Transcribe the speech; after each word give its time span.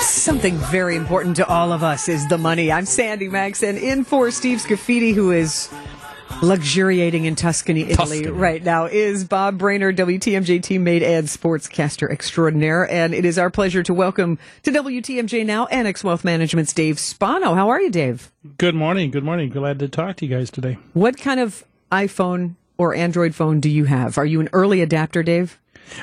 Something 0.00 0.56
very 0.56 0.96
important 0.96 1.36
to 1.36 1.46
all 1.46 1.72
of 1.72 1.82
us 1.82 2.08
is 2.08 2.26
the 2.28 2.38
money. 2.38 2.72
I'm 2.72 2.86
Sandy 2.86 3.28
Maxx, 3.28 3.62
and 3.62 3.78
in 3.78 4.04
for 4.04 4.30
Steve 4.30 4.58
Scaffidi, 4.58 5.14
who 5.14 5.30
is 5.30 5.68
luxuriating 6.42 7.24
in 7.24 7.36
Tuscany, 7.36 7.82
Italy 7.82 8.22
Tuscany. 8.22 8.28
right 8.28 8.62
now, 8.62 8.86
is 8.86 9.24
Bob 9.24 9.58
Brainerd, 9.58 9.96
WTMJ 9.96 10.60
teammate 10.60 11.02
and 11.02 11.26
sportscaster 11.28 12.10
extraordinaire. 12.10 12.90
And 12.90 13.14
it 13.14 13.24
is 13.24 13.38
our 13.38 13.50
pleasure 13.50 13.82
to 13.84 13.94
welcome 13.94 14.38
to 14.64 14.70
WTMJ 14.70 15.46
now 15.46 15.66
Annex 15.66 16.02
Wealth 16.02 16.24
Management's 16.24 16.72
Dave 16.72 16.98
Spano. 16.98 17.54
How 17.54 17.68
are 17.68 17.80
you, 17.80 17.90
Dave? 17.90 18.32
Good 18.58 18.74
morning. 18.74 19.10
Good 19.10 19.24
morning. 19.24 19.50
Glad 19.50 19.78
to 19.78 19.88
talk 19.88 20.16
to 20.16 20.26
you 20.26 20.36
guys 20.36 20.50
today. 20.50 20.78
What 20.94 21.16
kind 21.16 21.38
of 21.38 21.64
iPhone 21.92 22.56
or 22.76 22.94
Android 22.94 23.34
phone 23.34 23.60
do 23.60 23.70
you 23.70 23.84
have? 23.84 24.18
Are 24.18 24.26
you 24.26 24.40
an 24.40 24.48
early 24.52 24.80
adapter, 24.82 25.22
Dave? 25.22 25.58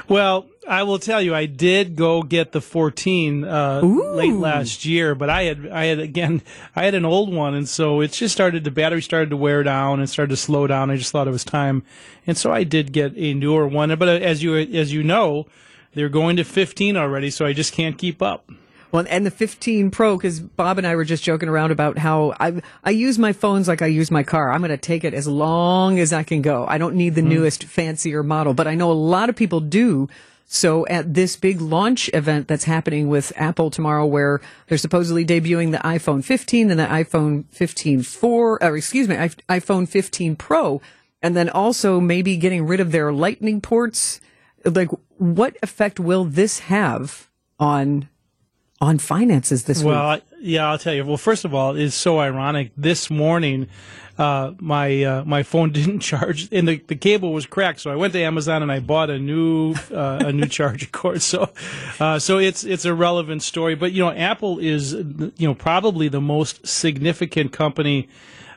Well, 0.08 0.48
I 0.68 0.84
will 0.84 1.00
tell 1.00 1.22
you, 1.22 1.34
I 1.34 1.48
did 1.48 1.96
go 1.96 2.22
get 2.22 2.52
the 2.52 2.62
14 2.62 3.44
uh, 3.44 3.82
late 3.82 4.34
last 4.34 4.86
year, 4.86 5.16
but 5.16 5.30
I 5.30 5.44
had, 5.44 5.68
I 5.68 5.86
had 5.86 6.00
again, 6.00 6.42
I 6.76 6.86
had 6.86 6.94
an 6.94 7.06
old 7.06 7.34
one, 7.34 7.56
and 7.56 7.68
so 7.68 8.02
it 8.02 8.12
just 8.12 8.34
started. 8.34 8.64
The 8.64 8.72
battery 8.72 9.02
started 9.02 9.32
to 9.32 9.38
wear 9.38 9.64
down 9.64 10.00
and 10.00 10.10
started 10.10 10.30
to 10.30 10.38
slow 10.38 10.68
down. 10.68 10.92
I 10.92 10.98
just 10.98 11.12
thought 11.12 11.28
it 11.28 11.32
was 11.32 11.44
time, 11.44 11.84
and 12.28 12.38
so 12.38 12.52
I 12.52 12.64
did 12.64 12.92
get 12.92 13.14
a 13.16 13.34
newer 13.34 13.68
one. 13.68 13.90
But 13.98 14.08
uh, 14.08 14.12
as 14.12 14.44
you 14.44 14.56
as 14.58 14.94
you 14.94 15.04
know, 15.04 15.48
they're 15.94 16.10
going 16.10 16.38
to 16.38 16.44
15 16.44 16.96
already, 16.96 17.32
so 17.32 17.46
I 17.46 17.54
just 17.54 17.74
can't 17.74 17.98
keep 17.98 18.22
up. 18.22 18.52
Well, 18.92 19.06
and 19.08 19.26
the 19.26 19.32
15 19.32 19.92
Pro, 19.92 20.18
because 20.18 20.40
Bob 20.40 20.80
and 20.80 20.88
I 20.88 20.96
were 20.96 21.06
just 21.06 21.24
joking 21.24 21.48
around 21.48 21.72
about 21.72 21.98
how 21.98 22.34
I 22.40 22.62
I 22.84 22.90
use 22.90 23.20
my 23.20 23.34
phones 23.34 23.68
like 23.68 23.82
I 23.82 23.88
use 23.88 24.10
my 24.10 24.24
car. 24.24 24.52
I'm 24.52 24.62
going 24.62 24.70
to 24.72 24.78
take 24.78 25.04
it 25.04 25.14
as 25.14 25.28
long 25.28 26.00
as 26.00 26.12
I 26.12 26.24
can 26.24 26.42
go. 26.42 26.66
I 26.68 26.78
don't 26.78 26.96
need 26.96 27.16
the 27.16 27.22
mm. 27.22 27.28
newest, 27.28 27.66
fancier 27.66 28.24
model, 28.24 28.54
but 28.54 28.68
I 28.68 28.76
know 28.76 28.92
a 28.92 28.94
lot 28.94 29.30
of 29.30 29.36
people 29.36 29.60
do. 29.60 30.10
So 30.52 30.88
at 30.88 31.14
this 31.14 31.36
big 31.36 31.62
launch 31.62 32.10
event 32.12 32.48
that's 32.48 32.64
happening 32.64 33.08
with 33.08 33.32
Apple 33.36 33.70
tomorrow, 33.70 34.08
where 34.08 34.42
they're 34.68 34.80
supposedly 34.80 35.24
debuting 35.24 35.72
the 35.72 35.78
iPhone 35.78 36.24
15 36.24 36.72
and 36.72 36.80
the 36.80 36.86
iPhone 36.86 37.46
15 37.52 38.02
4, 38.02 38.64
or 38.64 38.78
excuse 38.78 39.08
me, 39.08 39.16
iPhone 39.16 39.88
15 39.88 40.36
Pro, 40.36 40.82
and 41.22 41.38
then 41.38 41.50
also 41.50 42.00
maybe 42.00 42.36
getting 42.38 42.66
rid 42.66 42.80
of 42.80 42.92
their 42.92 43.14
lightning 43.14 43.62
ports. 43.62 44.20
Like, 44.66 44.90
what 45.20 45.56
effect 45.62 46.00
will 46.00 46.26
this 46.26 46.60
have 46.60 47.30
on 47.60 48.10
on 48.82 48.98
finances 48.98 49.66
this 49.66 49.84
Well, 49.84 50.14
week. 50.14 50.22
I- 50.24 50.36
yeah, 50.42 50.70
I'll 50.70 50.78
tell 50.78 50.94
you. 50.94 51.04
Well, 51.06 51.18
first 51.18 51.44
of 51.44 51.54
all, 51.54 51.76
it's 51.76 51.96
so 51.96 52.20
ironic. 52.20 52.72
This 52.78 53.10
morning, 53.10 53.68
uh, 54.18 54.54
my 54.60 55.04
uh, 55.04 55.24
my 55.26 55.44
phone 55.44 55.72
didn't 55.74 56.00
charge, 56.00 56.48
and 56.54 56.66
the, 56.68 56.78
the 56.88 56.96
cable 56.96 57.34
was 57.34 57.46
cracked. 57.46 57.82
So 57.82 57.92
I 57.92 57.96
went 57.98 58.14
to 58.14 58.22
Amazon 58.22 58.64
and 58.64 58.72
I 58.72 58.80
bought 58.80 59.10
a 59.10 59.20
new 59.20 59.76
uh, 59.94 60.24
a 60.28 60.32
new 60.32 60.46
charging 60.58 60.90
cord. 60.92 61.22
So, 61.22 61.50
uh, 62.00 62.20
so 62.20 62.38
it's 62.38 62.64
it's 62.64 62.86
a 62.86 62.94
relevant 62.94 63.44
story. 63.44 63.76
But 63.76 63.92
you 63.92 64.02
know, 64.02 64.12
Apple 64.12 64.60
is 64.60 64.94
you 64.94 65.34
know 65.40 65.56
probably 65.56 66.08
the 66.08 66.22
most 66.22 66.66
significant 66.66 67.52
company. 67.52 68.08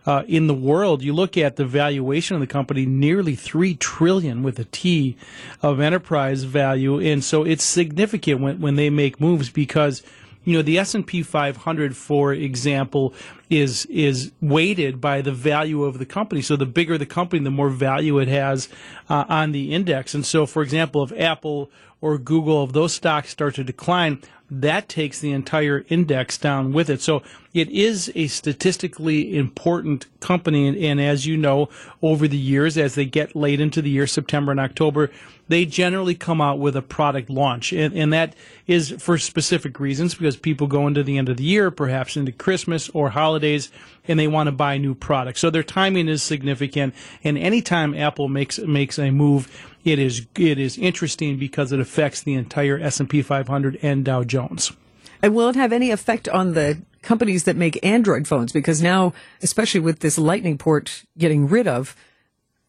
Uh, 0.05 0.25
in 0.27 0.48
the 0.48 0.55
world, 0.55 1.03
you 1.03 1.12
look 1.12 1.36
at 1.36 1.56
the 1.56 1.64
valuation 1.64 2.34
of 2.34 2.41
the 2.41 2.47
company, 2.47 2.84
nearly 2.84 3.36
three 3.36 3.75
trillion 3.75 4.42
with 4.42 4.59
a 4.59 4.64
T 4.64 5.17
of 5.62 5.81
enterprise 5.81 6.42
value, 6.42 6.98
and 6.98 7.22
so 7.22 7.44
it's 7.44 7.62
significant 7.62 8.41
when, 8.41 8.61
when 8.61 8.75
they 8.77 8.91
make 8.91 9.20
moves 9.20 9.50
because 9.50 10.03
you 10.44 10.56
know 10.56 10.62
the 10.62 10.78
S&P 10.78 11.22
500 11.22 11.97
for 11.97 12.33
example 12.33 13.14
is 13.53 13.86
is 13.86 14.33
weighted 14.41 15.00
by 15.00 15.20
the 15.20 15.33
value 15.33 15.84
of 15.84 15.98
the 15.98 16.06
company. 16.06 16.42
So 16.42 16.56
the 16.56 16.67
bigger 16.67 16.97
the 16.97 17.06
company 17.06 17.42
the 17.45 17.50
more 17.50 17.69
value 17.69 18.19
it 18.19 18.28
has 18.28 18.69
uh, 19.09 19.25
on 19.28 19.53
the 19.53 19.75
index. 19.75 20.14
And 20.14 20.25
so 20.25 20.47
for 20.47 20.62
example 20.62 21.03
if 21.03 21.12
Apple 21.19 21.70
or 22.00 22.19
Google 22.19 22.64
if 22.64 22.72
those 22.72 22.94
stocks 22.94 23.31
start 23.31 23.55
to 23.56 23.64
decline 23.64 24.20
that 24.50 24.86
takes 24.86 25.19
the 25.19 25.33
entire 25.33 25.86
index 25.89 26.36
down 26.36 26.75
with 26.75 26.91
it. 26.91 27.00
So 27.00 27.22
it 27.55 27.70
is 27.70 28.12
a 28.14 28.27
statistically 28.27 29.34
important 29.34 30.06
company. 30.21 30.69
And, 30.69 30.76
and 30.76 31.00
as 31.00 31.25
you 31.25 31.38
know 31.38 31.71
over 32.03 32.28
the 32.28 32.37
years 32.37 32.76
as 32.76 32.94
they 32.94 33.06
get 33.06 33.34
late 33.34 33.60
into 33.60 33.81
the 33.81 33.88
year 33.88 34.06
September 34.06 34.50
and 34.50 34.60
October 34.60 35.10
they 35.49 35.66
generally 35.66 36.15
come 36.15 36.41
out 36.41 36.59
with 36.59 36.75
a 36.76 36.82
product 36.82 37.28
launch. 37.28 37.72
And, 37.72 37.94
and 37.94 38.12
that 38.12 38.34
is 38.66 38.91
for 38.99 39.19
specific 39.19 39.78
reasons 39.81 40.15
because 40.15 40.37
people 40.37 40.66
go 40.66 40.87
into 40.87 41.03
the 41.03 41.19
end 41.19 41.28
of 41.28 41.37
the 41.37 41.44
year 41.44 41.71
perhaps 41.71 42.16
into 42.16 42.32
christmas 42.32 42.88
or 42.91 43.10
holidays 43.42 43.70
and 44.06 44.19
they 44.19 44.28
want 44.28 44.47
to 44.47 44.53
buy 44.53 44.78
new 44.78 44.94
products 44.94 45.41
so 45.41 45.50
their 45.50 45.62
timing 45.62 46.08
is 46.08 46.22
significant 46.22 46.94
and 47.25 47.36
anytime 47.36 47.94
apple 47.94 48.28
makes 48.28 48.58
makes 48.60 48.98
a 48.98 49.10
move 49.10 49.48
it 49.84 49.98
is 49.98 50.26
it 50.36 50.58
is 50.58 50.78
interesting 50.78 51.38
because 51.38 51.72
it 51.72 51.81
affects 51.81 52.22
the 52.22 52.34
entire 52.34 52.78
s&p 52.78 53.22
500 53.22 53.78
and 53.82 54.04
dow 54.04 54.22
jones 54.22 54.72
And 55.22 55.34
will 55.34 55.48
it 55.48 55.56
have 55.56 55.72
any 55.72 55.91
effect 55.91 56.28
on 56.28 56.54
the 56.54 56.82
companies 57.02 57.44
that 57.44 57.56
make 57.56 57.78
Android 57.84 58.26
phones? 58.26 58.50
Because 58.52 58.82
now, 58.82 59.12
especially 59.41 59.78
with 59.78 60.00
this 60.00 60.19
Lightning 60.19 60.58
port 60.58 61.04
getting 61.16 61.47
rid 61.47 61.69
of, 61.69 61.94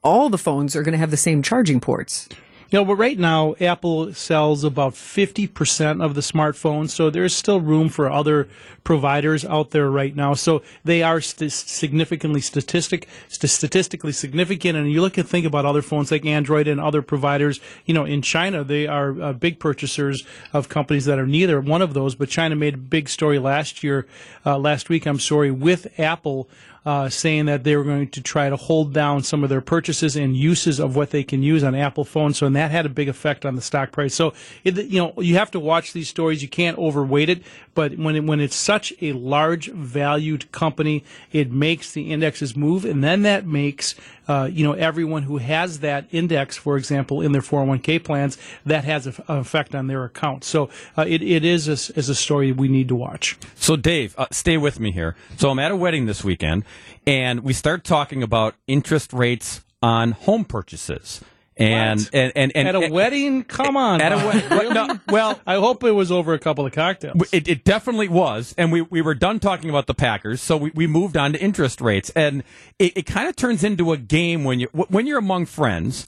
all 0.04 0.30
the 0.30 0.38
phones 0.38 0.76
are 0.76 0.84
going 0.84 0.94
to 0.94 1.00
have 1.00 1.10
the 1.10 1.18
same 1.18 1.42
charging 1.42 1.80
ports. 1.80 2.30
Know, 2.74 2.84
but 2.84 2.96
right 2.96 3.20
now, 3.20 3.54
Apple 3.62 4.16
sells 4.16 4.64
about 4.64 4.94
50% 4.94 6.04
of 6.04 6.16
the 6.16 6.22
smartphones, 6.22 6.90
so 6.90 7.12
there's 7.12 7.36
still 7.36 7.62
room 7.62 7.88
for 7.88 8.12
other 8.12 8.50
providers 8.84 9.46
out 9.46 9.70
there 9.70 9.92
right 9.92 10.16
now. 10.16 10.34
So 10.34 10.64
they 10.84 11.04
are 11.04 11.22
st- 11.22 11.52
significantly 11.52 12.42
statistic, 12.42 13.08
st- 13.28 13.52
statistically 13.52 14.12
significant. 14.12 14.76
And 14.76 14.92
you 14.92 15.02
look 15.02 15.20
and 15.20 15.30
think 15.30 15.46
about 15.46 15.66
other 15.66 15.84
phones 15.84 16.12
like 16.12 16.26
Android 16.26 16.68
and 16.68 16.82
other 16.82 17.04
providers. 17.04 17.60
You 17.86 17.94
know, 17.94 18.06
in 18.06 18.24
China, 18.24 18.64
they 18.64 18.88
are 18.88 19.22
uh, 19.22 19.34
big 19.34 19.60
purchasers 19.60 20.26
of 20.52 20.68
companies 20.68 21.06
that 21.06 21.20
are 21.20 21.28
neither 21.28 21.62
one 21.62 21.84
of 21.84 21.94
those. 21.94 22.16
But 22.16 22.30
China 22.30 22.56
made 22.56 22.74
a 22.74 22.78
big 22.78 23.08
story 23.08 23.38
last 23.38 23.84
year, 23.84 24.08
uh, 24.48 24.58
last 24.58 24.90
week, 24.90 25.06
I'm 25.06 25.20
sorry, 25.20 25.52
with 25.52 26.00
Apple 26.00 26.50
uh, 26.86 27.10
saying 27.10 27.46
that 27.46 27.64
they 27.64 27.76
were 27.76 27.84
going 27.84 28.10
to 28.10 28.22
try 28.22 28.50
to 28.50 28.56
hold 28.56 28.94
down 28.94 29.24
some 29.24 29.44
of 29.44 29.50
their 29.50 29.62
purchases 29.62 30.16
and 30.16 30.36
uses 30.36 30.80
of 30.80 30.96
what 30.96 31.12
they 31.12 31.24
can 31.24 31.42
use 31.42 31.64
on 31.64 31.76
Apple 31.76 32.04
phones. 32.04 32.38
So, 32.38 32.48
and 32.48 32.56
that 32.56 32.72
had 32.72 32.86
a 32.86 32.90
big 32.90 33.08
effect 33.08 33.46
on 33.46 33.56
the 33.56 33.62
stock 33.62 33.92
price. 33.92 34.14
So, 34.14 34.34
it, 34.64 34.76
you 34.78 35.00
know, 35.00 35.14
you 35.18 35.36
have 35.36 35.52
to 35.52 35.60
watch 35.60 35.94
these 35.94 36.10
stories. 36.10 36.42
You 36.42 36.50
can't 36.50 36.78
overweight 36.78 37.30
it. 37.30 37.44
But 37.76 37.98
when 37.98 38.16
it, 38.16 38.24
when 38.24 38.40
it's 38.40 38.56
such 38.56 38.94
a 39.02 39.14
large 39.14 39.72
valued 39.72 40.52
company, 40.52 41.04
it 41.32 41.52
makes 41.52 41.92
the 41.92 42.12
indexes 42.12 42.56
move, 42.56 42.86
and 42.86 43.04
then 43.04 43.24
that 43.24 43.48
makes 43.48 43.96
uh, 44.28 44.48
you 44.52 44.64
know 44.64 44.74
everyone 44.74 45.24
who 45.24 45.38
has 45.38 45.80
that 45.80 46.06
index, 46.12 46.56
for 46.56 46.78
example, 46.78 47.22
in 47.22 47.32
their 47.32 47.42
401k 47.42 48.04
plans, 48.04 48.38
that 48.66 48.84
has 48.84 49.08
an 49.08 49.16
effect 49.28 49.74
on 49.74 49.88
their 49.88 50.04
account. 50.04 50.44
So, 50.44 50.70
uh, 50.98 51.06
it, 51.08 51.22
it 51.24 51.44
is 51.44 51.68
a, 51.68 51.98
is 51.98 52.10
a 52.10 52.16
story 52.16 52.52
we 52.52 52.68
need 52.68 52.88
to 52.90 52.96
watch. 52.96 53.38
So, 53.56 53.76
Dave, 53.76 54.14
uh, 54.18 54.28
stay 54.32 54.58
with 54.58 54.80
me 54.80 54.92
here. 54.92 55.16
So, 55.38 55.50
I'm 55.50 55.60
at 55.60 55.72
a 55.72 55.76
wedding 55.76 56.06
this 56.06 56.24
weekend, 56.24 56.66
and 57.08 57.42
we 57.42 57.54
start 57.54 57.84
talking 57.84 58.24
about 58.24 58.56
interest 58.68 59.14
rates 59.14 59.64
on 59.82 60.12
home 60.14 60.46
purchases. 60.46 61.22
And, 61.56 62.00
What? 62.00 62.10
and, 62.16 62.32
and, 62.36 62.52
and 62.56 62.68
At 62.70 62.76
a 62.76 62.80
and- 62.80 62.94
wedding? 62.94 63.44
Come 63.44 63.78
on. 63.78 64.02
At 64.02 64.12
a 64.12 64.16
Bob. 64.16 64.52
Really? 64.60 64.74
No, 64.74 65.00
well, 65.10 65.40
I 65.46 65.56
hope 65.58 65.84
it 65.84 65.92
was 65.92 66.12
over 66.12 66.34
a 66.34 66.40
couple 66.40 66.66
of 66.66 66.72
cocktails. 66.72 67.32
It, 67.32 67.48
it 67.48 67.64
definitely 67.64 68.08
was, 68.08 68.56
and 68.58 68.72
we, 68.72 68.82
we 68.82 69.02
were 69.04 69.14
done 69.14 69.40
talking 69.40 69.70
about 69.70 69.86
the 69.86 69.94
Packers, 69.94 70.42
so 70.42 70.58
we, 70.58 70.72
we 70.74 70.88
moved 70.88 71.16
on 71.16 71.34
to 71.34 71.40
interest 71.40 71.80
rates, 71.80 72.10
and 72.16 72.44
it, 72.80 72.98
it 72.98 73.06
kind 73.06 73.28
of 73.28 73.36
turns 73.36 73.64
into 73.64 73.92
a 73.92 73.98
game 73.98 74.44
when 74.46 74.60
you 74.60 74.68
when 74.74 75.06
you're 75.06 75.20
among 75.20 75.46
friends, 75.46 76.08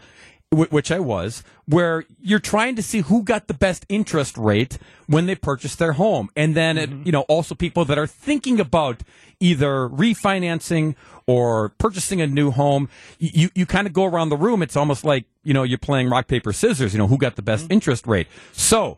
which 0.56 0.92
I 0.92 1.00
was, 1.00 1.44
where 1.66 2.06
you're 2.22 2.40
trying 2.40 2.76
to 2.76 2.84
see 2.84 3.02
who 3.02 3.24
got 3.24 3.48
the 3.48 3.54
best 3.54 3.86
interest 3.90 4.38
rate 4.38 4.78
when 5.08 5.26
they 5.26 5.36
purchased 5.36 5.80
their 5.80 5.94
home, 5.94 6.30
and 6.36 6.56
then 6.56 6.78
it, 6.78 6.90
mm-hmm. 6.90 7.04
you 7.06 7.12
know 7.12 7.22
also 7.22 7.56
people 7.56 7.86
that 7.86 7.98
are 7.98 8.08
thinking 8.08 8.60
about 8.60 9.02
either 9.40 9.90
refinancing 9.90 10.96
or 11.28 11.70
purchasing 11.70 12.22
a 12.22 12.28
new 12.28 12.52
home. 12.52 12.90
You 13.20 13.50
you 13.56 13.66
kind 13.66 13.88
of 13.88 13.94
go 13.94 14.06
around 14.06 14.30
the 14.30 14.38
room. 14.38 14.62
It's 14.62 14.76
almost 14.76 15.04
like 15.04 15.26
you 15.44 15.54
know 15.54 15.64
you're 15.64 15.78
playing 15.78 16.10
rock 16.10 16.28
paper 16.28 16.54
scissors. 16.54 16.94
You 16.94 17.00
know 17.00 17.08
who 17.08 17.18
got 17.18 17.36
the 17.36 17.42
best 17.42 17.66
mm-hmm. 17.66 17.74
interest 17.74 18.08
rate. 18.08 18.28
So 18.52 18.98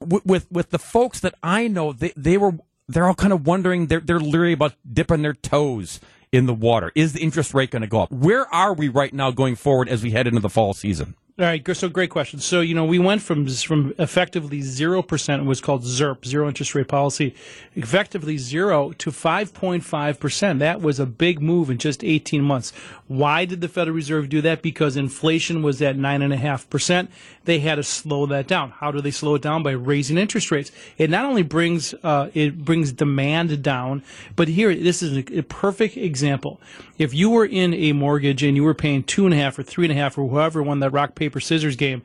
with, 0.00 0.24
with 0.26 0.50
with 0.50 0.70
the 0.70 0.78
folks 0.78 1.20
that 1.20 1.34
I 1.42 1.68
know, 1.68 1.92
they 1.92 2.12
they 2.16 2.36
were 2.36 2.54
they're 2.88 3.06
all 3.06 3.14
kind 3.14 3.32
of 3.32 3.46
wondering. 3.46 3.86
They're 3.86 4.00
they're 4.00 4.20
leery 4.20 4.52
about 4.52 4.74
dipping 4.90 5.22
their 5.22 5.34
toes 5.34 6.00
in 6.32 6.46
the 6.46 6.54
water. 6.54 6.92
Is 6.94 7.12
the 7.12 7.20
interest 7.20 7.54
rate 7.54 7.70
going 7.70 7.82
to 7.82 7.88
go 7.88 8.02
up? 8.02 8.10
Where 8.10 8.52
are 8.54 8.74
we 8.74 8.88
right 8.88 9.12
now 9.12 9.30
going 9.30 9.56
forward 9.56 9.88
as 9.88 10.02
we 10.02 10.10
head 10.10 10.26
into 10.26 10.40
the 10.40 10.48
fall 10.48 10.74
season? 10.74 11.14
All 11.38 11.44
right, 11.44 11.76
so 11.76 11.90
great 11.90 12.08
question. 12.08 12.40
So 12.40 12.62
you 12.62 12.74
know, 12.74 12.86
we 12.86 12.98
went 12.98 13.20
from 13.20 13.46
from 13.46 13.92
effectively 13.98 14.62
zero 14.62 15.02
percent, 15.02 15.44
was 15.44 15.60
called 15.60 15.82
ZIRP, 15.82 16.24
zero 16.24 16.48
interest 16.48 16.74
rate 16.74 16.88
policy, 16.88 17.34
effectively 17.74 18.38
zero 18.38 18.92
to 18.92 19.12
five 19.12 19.52
point 19.52 19.84
five 19.84 20.18
percent. 20.18 20.60
That 20.60 20.80
was 20.80 20.98
a 20.98 21.04
big 21.04 21.42
move 21.42 21.68
in 21.68 21.76
just 21.76 22.02
eighteen 22.02 22.40
months. 22.40 22.72
Why 23.06 23.44
did 23.44 23.60
the 23.60 23.68
Federal 23.68 23.94
Reserve 23.94 24.30
do 24.30 24.40
that? 24.40 24.62
Because 24.62 24.96
inflation 24.96 25.62
was 25.62 25.82
at 25.82 25.98
nine 25.98 26.22
and 26.22 26.32
a 26.32 26.38
half 26.38 26.70
percent. 26.70 27.10
They 27.44 27.58
had 27.58 27.74
to 27.74 27.82
slow 27.82 28.24
that 28.26 28.48
down. 28.48 28.70
How 28.70 28.90
do 28.90 29.02
they 29.02 29.10
slow 29.10 29.34
it 29.34 29.42
down? 29.42 29.62
By 29.62 29.72
raising 29.72 30.16
interest 30.16 30.50
rates. 30.50 30.72
It 30.96 31.10
not 31.10 31.26
only 31.26 31.42
brings 31.42 31.92
uh, 32.02 32.30
it 32.32 32.64
brings 32.64 32.92
demand 32.92 33.62
down, 33.62 34.02
but 34.36 34.48
here 34.48 34.74
this 34.74 35.02
is 35.02 35.18
a, 35.18 35.40
a 35.40 35.42
perfect 35.42 35.98
example. 35.98 36.62
If 36.96 37.12
you 37.12 37.28
were 37.28 37.44
in 37.44 37.74
a 37.74 37.92
mortgage 37.92 38.42
and 38.42 38.56
you 38.56 38.64
were 38.64 38.72
paying 38.72 39.02
two 39.02 39.26
and 39.26 39.34
a 39.34 39.36
half 39.36 39.58
or 39.58 39.62
three 39.62 39.84
and 39.84 39.92
a 39.92 40.00
half 40.00 40.16
or 40.16 40.26
whoever 40.30 40.62
won 40.62 40.80
that 40.80 40.92
rock 40.92 41.14
paper 41.14 41.25
paper, 41.26 41.40
scissors 41.40 41.76
game. 41.76 42.02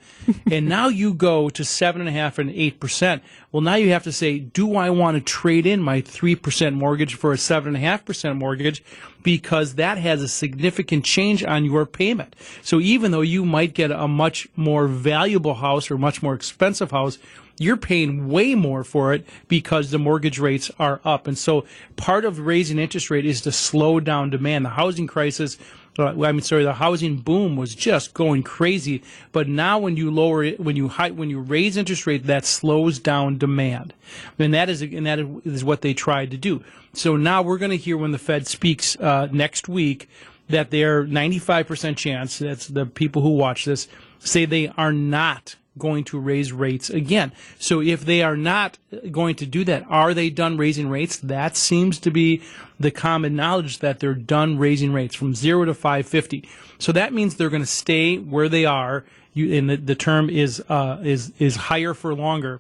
and 0.50 0.68
now 0.68 0.88
you 0.88 1.14
go 1.14 1.50
to 1.50 1.64
seven 1.64 2.02
and 2.02 2.10
a 2.10 2.12
half 2.12 2.40
and 2.40 2.50
eight 2.50 2.80
percent. 2.80 3.22
Well, 3.52 3.62
now 3.62 3.76
you 3.76 3.92
have 3.92 4.04
to 4.04 4.12
say, 4.12 4.40
do 4.40 4.76
I 4.76 4.90
want 4.90 5.16
to 5.16 5.22
trade 5.22 5.68
in 5.68 5.82
my 5.82 6.02
three 6.02 6.36
percent 6.36 6.76
mortgage 6.76 7.16
for 7.16 7.32
a 7.32 7.38
seven 7.38 7.76
and 7.76 7.78
a 7.78 7.88
half 7.88 8.04
percent 8.04 8.38
mortgage? 8.38 8.84
Because 9.24 9.76
that 9.76 10.00
has 10.00 10.24
a 10.24 10.28
significant 10.28 11.06
change 11.06 11.44
on 11.44 11.64
your 11.64 11.86
payment. 11.86 12.36
So 12.64 12.80
even 12.80 13.12
though 13.12 13.22
you 13.22 13.46
might 13.46 13.76
get 13.76 13.92
a 13.92 14.08
much 14.08 14.48
more 14.56 14.88
valuable 14.88 15.54
house 15.54 15.92
or 15.92 15.98
much 16.00 16.24
more 16.24 16.34
expensive 16.34 16.90
house, 16.90 17.20
you're 17.60 17.78
paying 17.78 18.28
way 18.28 18.56
more 18.56 18.84
for 18.84 19.14
it 19.14 19.28
because 19.48 19.92
the 19.92 20.00
mortgage 20.00 20.40
rates 20.40 20.72
are 20.80 21.00
up. 21.06 21.28
And 21.28 21.38
so 21.38 21.66
part 21.96 22.26
of 22.26 22.40
raising 22.40 22.80
interest 22.80 23.12
rate 23.12 23.26
is 23.26 23.42
to 23.42 23.52
slow 23.52 24.00
down 24.00 24.32
demand. 24.32 24.66
The 24.66 24.70
housing 24.70 25.06
crisis 25.06 25.60
I 26.00 26.14
mean, 26.14 26.42
sorry, 26.42 26.64
the 26.64 26.74
housing 26.74 27.18
boom 27.18 27.58
was 27.58 27.76
just 27.76 28.14
going 28.14 28.44
crazy. 28.44 29.04
But 29.32 29.48
now, 29.48 29.78
when 29.78 29.98
you 29.98 30.10
lower 30.10 30.44
it, 30.44 30.60
when 30.60 30.76
you 30.76 30.88
high, 30.88 31.12
when 31.12 31.30
you 31.30 31.40
raise 31.40 31.76
interest 31.76 32.08
rate, 32.08 32.26
that 32.28 32.46
slows 32.46 32.98
down 32.98 33.38
demand, 33.38 33.94
and 34.40 34.54
that 34.54 34.70
is 34.70 34.82
and 34.82 35.06
that 35.06 35.20
is 35.44 35.64
what 35.64 35.82
they 35.82 35.94
tried 35.94 36.32
to 36.32 36.38
do. 36.38 36.64
So 36.94 37.18
now 37.18 37.42
we're 37.42 37.58
going 37.58 37.72
to 37.72 37.78
hear 37.78 37.98
when 37.98 38.12
the 38.12 38.18
Fed 38.18 38.48
speaks 38.48 38.98
uh, 39.00 39.28
next 39.32 39.68
week 39.68 40.10
that 40.50 40.72
they're 40.72 41.06
95% 41.06 41.96
chance. 41.98 42.40
That's 42.40 42.68
the 42.68 42.86
people 42.86 43.22
who 43.22 43.32
watch 43.32 43.66
this 43.66 43.88
say 44.20 44.46
they 44.46 44.68
are 44.78 44.94
not 44.94 45.56
going 45.78 46.04
to 46.04 46.20
raise 46.20 46.52
rates 46.52 46.90
again. 46.90 47.32
So 47.58 47.82
if 47.82 48.06
they 48.06 48.22
are 48.22 48.36
not 48.36 48.78
going 49.10 49.36
to 49.36 49.46
do 49.46 49.64
that, 49.66 49.86
are 49.90 50.14
they 50.14 50.30
done 50.30 50.58
raising 50.58 50.90
rates? 50.90 51.18
That 51.18 51.56
seems 51.56 52.00
to 52.00 52.12
be 52.12 52.42
the 52.80 52.92
common 52.92 53.36
knowledge 53.36 53.80
that 53.80 54.00
they're 54.00 54.14
done 54.14 54.58
raising 54.58 54.92
rates 54.92 55.16
from 55.16 55.34
zero 55.34 55.66
to 55.66 55.74
550. 55.74 56.48
So 56.78 56.92
that 56.92 57.14
means 57.14 57.36
they're 57.36 57.50
going 57.50 57.64
to 57.64 57.68
stay 57.68 58.18
where 58.18 58.50
they 58.50 58.66
are. 58.66 59.06
You, 59.34 59.54
and 59.56 59.70
the, 59.70 59.78
the 59.78 59.96
term 59.96 60.30
is, 60.30 60.62
uh, 60.68 61.00
is, 61.04 61.32
is 61.40 61.56
higher 61.56 61.94
for 61.94 62.14
longer. 62.14 62.60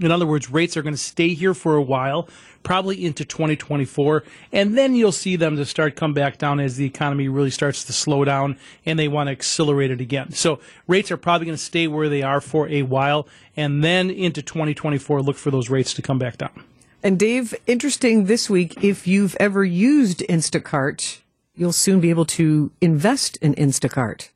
In 0.00 0.12
other 0.12 0.26
words, 0.26 0.50
rates 0.50 0.76
are 0.76 0.82
going 0.82 0.94
to 0.94 1.00
stay 1.00 1.34
here 1.34 1.54
for 1.54 1.74
a 1.74 1.82
while, 1.82 2.28
probably 2.62 3.04
into 3.04 3.24
2024, 3.24 4.24
and 4.52 4.76
then 4.76 4.94
you'll 4.94 5.12
see 5.12 5.36
them 5.36 5.56
to 5.56 5.64
start 5.64 5.96
come 5.96 6.12
back 6.12 6.36
down 6.36 6.60
as 6.60 6.76
the 6.76 6.84
economy 6.84 7.28
really 7.28 7.50
starts 7.50 7.84
to 7.84 7.92
slow 7.92 8.24
down 8.24 8.58
and 8.84 8.98
they 8.98 9.08
want 9.08 9.28
to 9.28 9.32
accelerate 9.32 9.90
it 9.90 10.00
again. 10.00 10.32
So 10.32 10.60
rates 10.86 11.10
are 11.10 11.16
probably 11.16 11.46
going 11.46 11.56
to 11.56 11.62
stay 11.62 11.86
where 11.86 12.08
they 12.08 12.22
are 12.22 12.40
for 12.40 12.68
a 12.68 12.82
while, 12.82 13.26
and 13.56 13.82
then 13.82 14.10
into 14.10 14.42
2024, 14.42 15.22
look 15.22 15.36
for 15.36 15.50
those 15.50 15.70
rates 15.70 15.94
to 15.94 16.02
come 16.02 16.18
back 16.18 16.38
down. 16.38 16.64
And 17.02 17.18
Dave, 17.18 17.54
interesting 17.66 18.24
this 18.24 18.50
week, 18.50 18.82
if 18.82 19.06
you've 19.06 19.36
ever 19.38 19.64
used 19.64 20.20
Instacart, 20.28 21.20
you'll 21.54 21.72
soon 21.72 22.00
be 22.00 22.10
able 22.10 22.24
to 22.26 22.72
invest 22.80 23.36
in 23.38 23.54
Instacart. 23.54 24.30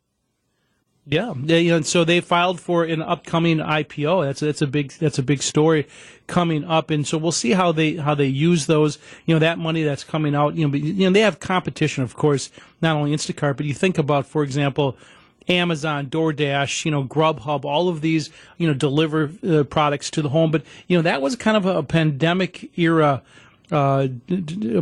Yeah, 1.10 1.34
yeah, 1.44 1.74
and 1.74 1.84
so 1.84 2.04
they 2.04 2.20
filed 2.20 2.60
for 2.60 2.84
an 2.84 3.02
upcoming 3.02 3.58
IPO. 3.58 4.24
That's 4.24 4.38
that's 4.38 4.62
a 4.62 4.66
big 4.68 4.92
that's 4.92 5.18
a 5.18 5.24
big 5.24 5.42
story 5.42 5.88
coming 6.28 6.62
up, 6.64 6.90
and 6.90 7.04
so 7.04 7.18
we'll 7.18 7.32
see 7.32 7.50
how 7.50 7.72
they 7.72 7.96
how 7.96 8.14
they 8.14 8.26
use 8.26 8.66
those. 8.66 8.98
You 9.26 9.34
know, 9.34 9.40
that 9.40 9.58
money 9.58 9.82
that's 9.82 10.04
coming 10.04 10.36
out. 10.36 10.54
You 10.54 10.66
know, 10.66 10.70
but, 10.70 10.80
you 10.80 11.06
know 11.06 11.12
they 11.12 11.22
have 11.22 11.40
competition, 11.40 12.04
of 12.04 12.14
course, 12.14 12.50
not 12.80 12.94
only 12.94 13.10
Instacart, 13.10 13.56
but 13.56 13.66
you 13.66 13.74
think 13.74 13.98
about, 13.98 14.24
for 14.24 14.44
example, 14.44 14.96
Amazon, 15.48 16.06
DoorDash, 16.06 16.84
you 16.84 16.92
know, 16.92 17.02
Grubhub, 17.02 17.64
all 17.64 17.88
of 17.88 18.02
these, 18.02 18.30
you 18.56 18.68
know, 18.68 18.74
deliver 18.74 19.32
uh, 19.48 19.64
products 19.64 20.12
to 20.12 20.22
the 20.22 20.28
home. 20.28 20.52
But 20.52 20.62
you 20.86 20.96
know, 20.96 21.02
that 21.02 21.20
was 21.20 21.34
kind 21.34 21.56
of 21.56 21.66
a 21.66 21.82
pandemic 21.82 22.70
era 22.78 23.22
uh, 23.70 24.08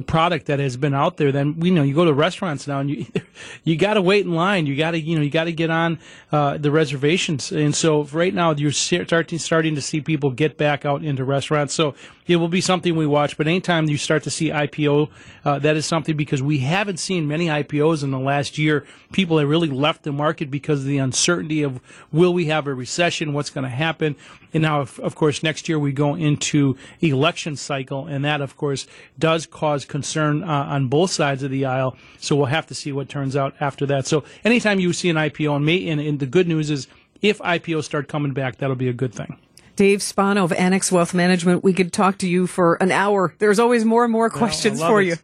product 0.07 0.47
that 0.47 0.59
has 0.59 0.77
been 0.77 0.95
out 0.95 1.17
there, 1.17 1.31
then 1.31 1.61
you 1.61 1.71
know 1.71 1.83
you 1.83 1.95
go 1.95 2.05
to 2.05 2.13
restaurants 2.13 2.67
now 2.67 2.81
and 2.81 2.91
you 2.91 3.07
you 3.65 3.77
got 3.77 3.95
to 3.95 4.03
wait 4.03 4.25
in 4.25 4.35
line. 4.35 4.67
You 4.67 4.77
got 4.77 4.93
to 4.93 5.01
you 5.01 5.17
know 5.17 5.23
you 5.23 5.31
got 5.31 5.45
to 5.45 5.53
get 5.53 5.71
on 5.71 5.99
uh, 6.33 6.59
the 6.59 6.71
reservations. 6.71 7.53
And 7.53 7.75
so 7.75 8.05
right 8.05 8.33
now 8.33 8.53
you're 8.53 8.73
starting 8.73 9.39
starting 9.39 9.75
to 9.75 9.83
see 9.83 10.01
people 10.01 10.31
get 10.31 10.57
back 10.57 10.85
out 10.85 11.05
into 11.05 11.25
restaurants. 11.25 11.75
So 11.75 11.95
it 12.29 12.37
will 12.37 12.49
be 12.49 12.61
something 12.61 12.95
we 12.95 13.07
watch. 13.07 13.37
But 13.37 13.49
anytime 13.49 13.89
you 13.89 13.97
start 13.97 14.23
to 14.25 14.31
see 14.31 14.51
IPO, 14.51 15.11
uh, 15.45 15.59
that 15.61 15.77
is 15.77 15.87
something 15.87 16.17
because 16.17 16.43
we 16.43 16.59
haven't 16.59 16.99
seen 16.99 17.27
many 17.27 17.47
IPOs 17.47 18.05
in 18.05 18.11
the 18.11 18.19
last 18.19 18.59
year. 18.59 18.87
People 19.13 19.39
have 19.39 19.49
really 19.49 19.71
left 19.71 20.03
the 20.03 20.13
market 20.13 20.51
because 20.51 20.81
of 20.81 20.87
the 20.87 20.99
uncertainty 20.99 21.63
of 21.63 21.81
will 22.13 22.35
we 22.35 22.45
have 22.47 22.67
a 22.67 22.75
recession, 22.75 23.33
what's 23.33 23.51
going 23.51 23.65
to 23.65 23.71
happen. 23.71 24.15
And 24.53 24.63
now, 24.63 24.81
of, 24.81 24.99
of 25.01 25.15
course, 25.15 25.43
next 25.43 25.69
year 25.69 25.79
we 25.79 25.93
go 25.93 26.15
into 26.15 26.77
election 27.01 27.57
cycle, 27.57 28.07
and 28.07 28.25
that, 28.25 28.41
of 28.41 28.57
course, 28.57 28.78
does 29.19 29.47
cause 29.47 29.85
concern 29.85 30.43
uh, 30.43 30.47
on 30.47 30.89
both 30.89 31.11
sides 31.11 31.43
of 31.43 31.51
the 31.51 31.65
aisle. 31.65 31.97
So 32.19 32.37
we'll 32.37 32.47
have 32.47 32.67
to 32.69 32.75
see 32.75 32.93
what 32.93 33.09
turns 33.09 33.37
out 33.37 33.55
after 33.61 33.87
that. 33.87 34.07
So 34.07 34.25
anytime 34.45 34.81
you 34.81 34.93
see 34.93 35.09
an 35.09 35.17
IPO, 35.17 35.57
and, 35.57 35.65
may, 35.65 35.89
and, 35.89 36.01
and 36.01 36.19
the 36.19 36.27
good 36.27 36.47
news 36.47 36.71
is 36.71 36.87
if 37.23 37.39
IPOs 37.39 37.85
start 37.85 38.09
coming 38.09 38.33
back, 38.33 38.59
that'll 38.59 38.77
be 38.77 38.89
a 38.89 38.93
good 38.93 39.15
thing. 39.15 39.39
Dave 39.79 40.03
Spano 40.03 40.43
of 40.43 40.53
Annex 40.53 40.91
Wealth 40.91 41.15
Management. 41.15 41.63
We 41.63 41.73
could 41.73 41.93
talk 41.93 42.19
to 42.19 42.29
you 42.29 42.49
for 42.49 42.75
an 42.83 42.91
hour. 42.91 43.33
There's 43.39 43.61
always 43.61 43.85
more 43.85 44.03
and 44.03 44.13
more 44.13 44.29
questions 44.29 44.81
well, 44.81 44.91
for 44.91 45.01
it. 45.01 45.07
you. 45.07 45.17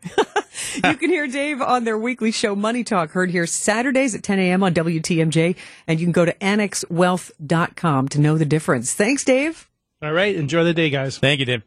you 0.88 0.96
can 0.96 1.10
hear 1.10 1.26
Dave 1.26 1.60
on 1.60 1.82
their 1.82 1.98
weekly 1.98 2.30
show, 2.30 2.54
Money 2.54 2.84
Talk, 2.84 3.10
heard 3.10 3.32
here 3.32 3.48
Saturdays 3.48 4.14
at 4.14 4.22
10 4.22 4.38
a.m. 4.38 4.62
on 4.62 4.72
WTMJ. 4.72 5.56
And 5.88 5.98
you 5.98 6.06
can 6.06 6.12
go 6.12 6.24
to 6.24 6.32
annexwealth.com 6.34 8.08
to 8.10 8.20
know 8.20 8.38
the 8.38 8.44
difference. 8.44 8.94
Thanks, 8.94 9.24
Dave. 9.24 9.68
All 10.00 10.12
right. 10.12 10.36
Enjoy 10.36 10.62
the 10.62 10.72
day, 10.72 10.88
guys. 10.88 11.18
Thank 11.18 11.40
you, 11.40 11.46
Dave. 11.46 11.62